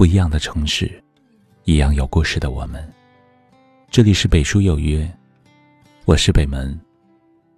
[0.00, 0.90] 不一样的城市，
[1.64, 2.90] 一样有故事的我们。
[3.90, 5.06] 这里是北书有约，
[6.06, 6.80] 我是北门，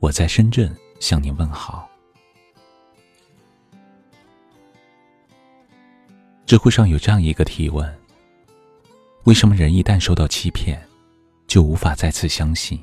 [0.00, 1.88] 我在深圳向您问好。
[6.44, 7.88] 知乎上有这样一个提问：
[9.26, 10.84] 为什么人一旦受到欺骗，
[11.46, 12.82] 就无法再次相信？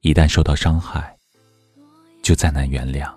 [0.00, 1.14] 一旦受到伤害，
[2.22, 3.14] 就再难原谅？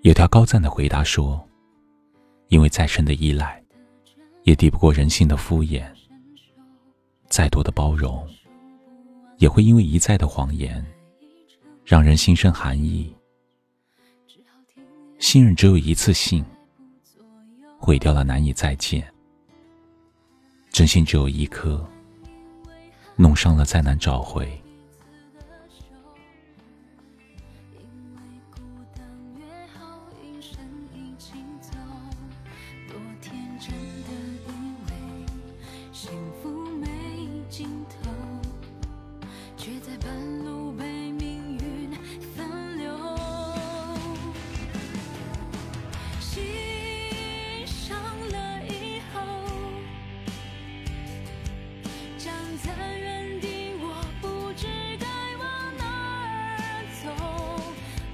[0.00, 1.46] 有条高赞的回答说
[2.48, 3.62] ：“因为再深的依赖，
[4.44, 5.82] 也抵不过人性的敷衍；
[7.28, 8.26] 再多的包容，
[9.38, 10.84] 也会因为一再的谎言，
[11.84, 13.12] 让人心生寒意。
[15.18, 16.44] 信任只有一次性，
[17.78, 19.02] 毁掉了难以再见；
[20.70, 21.84] 真心只有一颗，
[23.16, 24.46] 弄伤了再难找回。”
[52.26, 53.46] 站在原地，
[53.78, 54.66] 我不知
[54.98, 55.46] 该往
[55.78, 56.58] 哪儿
[57.00, 57.06] 走。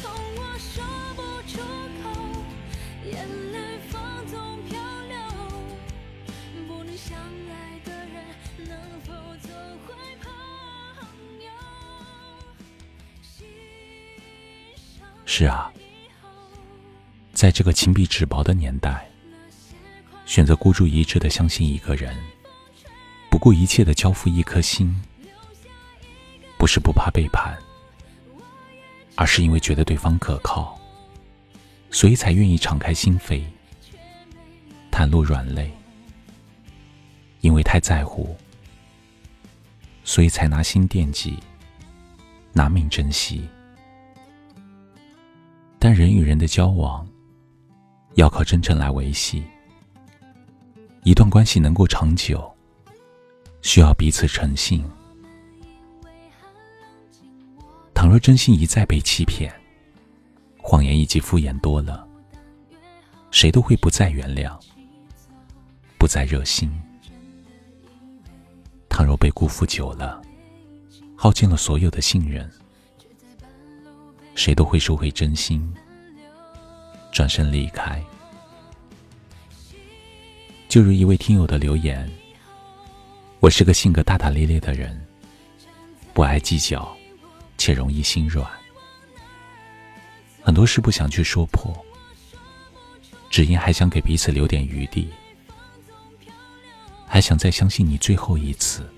[0.00, 0.04] 痛
[0.36, 0.84] 我说
[1.16, 1.58] 不出
[2.04, 2.06] 口，
[3.04, 3.12] 眼
[3.50, 3.58] 泪
[3.90, 5.18] 放纵漂流。
[6.68, 7.18] 不能相
[7.50, 8.24] 爱的人，
[8.68, 9.12] 能否
[9.42, 9.50] 做
[9.88, 10.30] 回朋
[11.44, 11.50] 友？
[15.24, 15.72] 是啊，
[17.32, 19.10] 在这个情比纸薄的年代。
[20.26, 22.16] 选择孤注一掷的相信一个人，
[23.36, 24.98] 不顾一切的交付一颗心，
[26.56, 27.54] 不是不怕背叛，
[29.14, 30.80] 而是因为觉得对方可靠，
[31.90, 33.42] 所以才愿意敞开心扉，
[34.90, 35.70] 袒露软肋。
[37.42, 38.34] 因为太在乎，
[40.02, 41.38] 所以才拿心惦记，
[42.54, 43.46] 拿命珍惜。
[45.78, 47.06] 但人与人的交往，
[48.14, 49.44] 要靠真诚来维系。
[51.02, 52.50] 一段关系能够长久，
[53.66, 54.84] 需要彼此诚信。
[57.92, 59.52] 倘若真心一再被欺骗，
[60.56, 62.06] 谎言以及敷衍多了，
[63.32, 64.56] 谁都会不再原谅，
[65.98, 66.70] 不再热心。
[68.88, 70.22] 倘若被辜负久了，
[71.16, 72.48] 耗尽了所有的信任。
[74.36, 75.74] 谁都会收回真心，
[77.10, 78.00] 转身离开。
[80.68, 82.08] 就如一位听友的留言
[83.38, 84.98] ：“我是个性格大大咧咧的人，
[86.12, 86.96] 不爱计较，
[87.58, 88.48] 且容易心软。
[90.42, 91.74] 很多事不想去说破，
[93.30, 95.08] 只因还想给彼此留点余地，
[97.06, 98.88] 还想再相信你最后一次。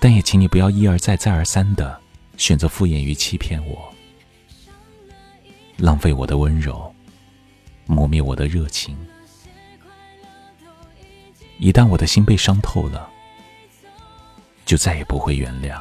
[0.00, 2.00] 但也请你不要一而再、再而三的。”
[2.38, 3.92] 选择敷衍与欺骗我，
[5.76, 6.92] 浪费我的温柔，
[7.86, 8.96] 磨灭我的热情。
[11.58, 13.08] 一旦我的心被伤透了，
[14.64, 15.80] 就再也不会原谅。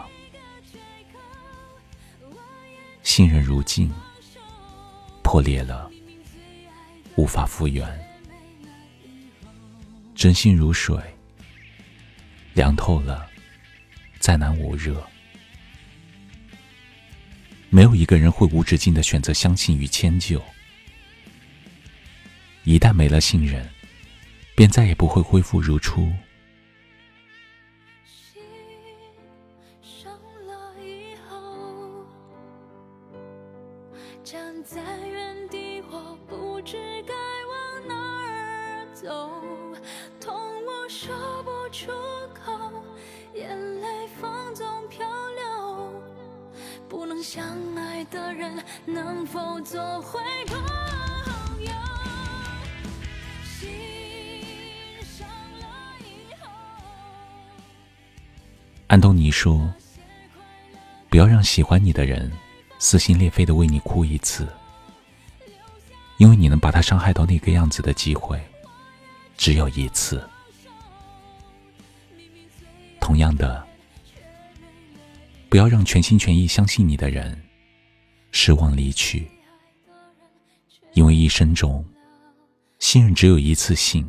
[3.03, 3.91] 信任如镜，
[5.23, 5.89] 破裂了，
[7.15, 7.87] 无法复原；
[10.15, 10.95] 真心如水，
[12.53, 13.27] 凉透了，
[14.19, 15.03] 再难捂热。
[17.69, 20.41] 没有一个人会无止境的选择相信与迁就，
[22.65, 23.67] 一旦没了信任，
[24.61, 26.01] 便再也不会恢复如初。
[28.05, 28.43] 心
[29.81, 30.13] 伤
[30.45, 32.05] 了以后，
[34.23, 36.77] 站在原地，我不知
[37.07, 37.13] 该
[37.49, 39.31] 往哪儿走，
[40.19, 41.91] 痛我说不出
[42.31, 42.71] 口，
[43.33, 45.91] 眼泪放纵漂流，
[46.87, 47.43] 不能相
[47.75, 48.03] 爱。
[48.05, 50.57] 的人能否做回朋
[51.63, 51.90] 友？
[59.31, 59.73] 说
[61.09, 62.31] ：“不要让喜欢你的人
[62.77, 64.47] 撕心裂肺的为你哭一次，
[66.17, 68.39] 因为你能把他伤害到那个样子的机会
[69.37, 70.21] 只有一次。
[72.99, 73.65] 同样的，
[75.49, 77.41] 不要让全心全意相信你的人。”
[78.33, 79.29] 失望离去，
[80.93, 81.85] 因为一生中，
[82.79, 84.07] 信任只有一次性。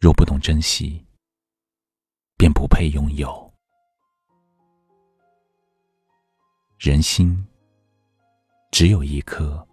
[0.00, 1.04] 若不懂珍惜，
[2.42, 3.54] 便不配拥有。
[6.76, 7.46] 人心
[8.72, 9.64] 只有一颗，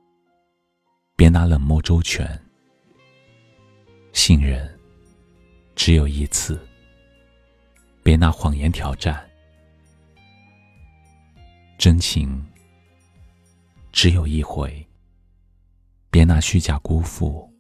[1.16, 2.40] 别拿冷漠周全。
[4.14, 4.80] 信任
[5.76, 6.64] 只有一次，
[8.04, 9.28] 别拿谎言挑战。
[11.80, 12.46] 真情
[13.92, 14.88] 只有一回，
[16.12, 17.52] 别拿虚假辜负。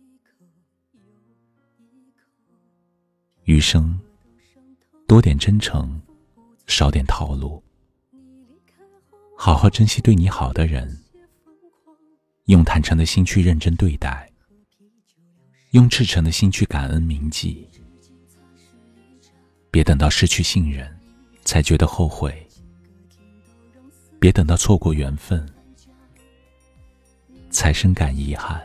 [3.46, 4.00] 余生
[5.10, 6.00] 多点真诚，
[6.68, 7.64] 少点套路。
[9.36, 11.02] 好好珍惜对你好的人，
[12.46, 14.32] 用坦诚的心去认真对待，
[15.72, 17.68] 用赤诚的心去感恩铭记。
[19.72, 20.96] 别等到失去信任，
[21.44, 22.48] 才觉得后悔。
[24.20, 25.44] 别等到错过缘分，
[27.50, 28.62] 才深感遗憾。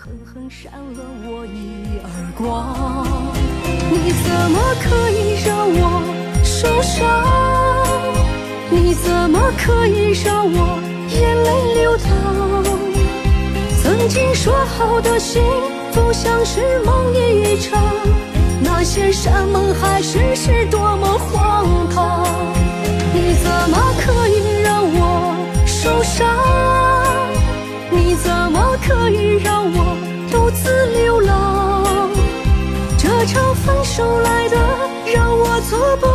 [0.00, 3.04] 狠狠扇了我一耳光，
[3.90, 5.82] 你怎么可以让我
[6.44, 7.02] 受伤？
[8.70, 10.78] 你怎么可以让我
[11.10, 12.06] 眼泪流淌？
[13.82, 15.42] 曾经说好的幸
[15.92, 17.82] 福像是梦一场。
[18.62, 19.57] 那些什么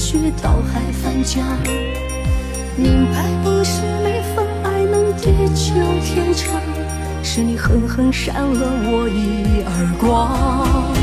[0.00, 1.44] 去倒海翻江，
[2.76, 5.74] 明白不是每份爱能地久
[6.04, 6.62] 天长。
[7.24, 10.94] 是你狠狠扇了我一耳光，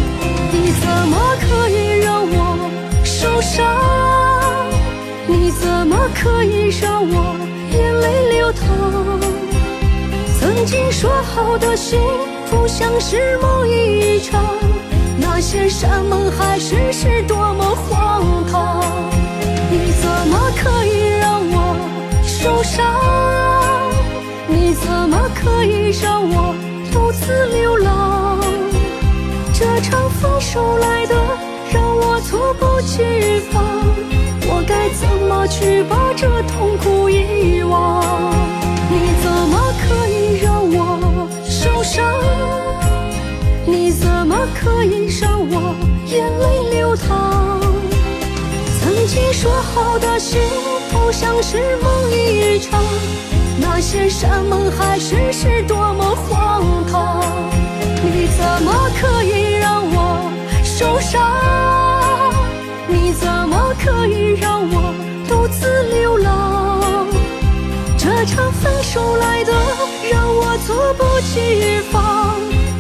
[0.50, 2.70] 你怎么可以让我
[3.04, 3.66] 受伤？
[5.28, 7.36] 你怎么可以让我
[7.74, 8.64] 眼泪流淌？
[10.40, 12.00] 曾经说好的幸
[12.46, 14.42] 福像是梦一场，
[15.18, 18.84] 那些山盟海誓是多么荒唐？
[19.72, 21.76] 你怎么可以让我
[22.24, 22.86] 受伤？
[24.48, 26.56] 你怎么可以让我
[26.92, 28.40] 独自流浪？
[29.54, 31.16] 这场分手来的
[31.72, 33.04] 让我猝不及
[33.52, 33.64] 防，
[34.48, 38.55] 我该怎么去把这痛苦遗忘？
[49.76, 50.42] 经说好的幸
[50.90, 52.82] 福像是梦一场。
[53.60, 57.22] 那些山盟海誓是多么荒唐！
[58.02, 60.32] 你怎么可以让我
[60.64, 61.22] 受伤？
[62.88, 64.94] 你怎么可以让我
[65.28, 67.08] 独自流浪？
[67.98, 69.52] 这场分手来的
[70.10, 72.40] 让我猝不及防，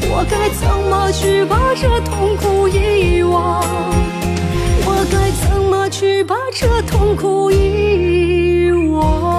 [0.10, 3.62] 我该怎么去把这痛苦遗忘？
[5.98, 9.35] 去把这痛苦遗忘。